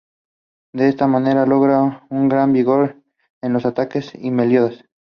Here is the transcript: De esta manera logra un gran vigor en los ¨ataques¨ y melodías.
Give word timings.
De 0.73 0.89
esta 0.89 1.05
manera 1.05 1.45
logra 1.45 2.07
un 2.09 2.27
gran 2.27 2.51
vigor 2.53 2.99
en 3.39 3.53
los 3.53 3.67
¨ataques¨ 3.67 4.15
y 4.15 4.31
melodías. 4.31 4.83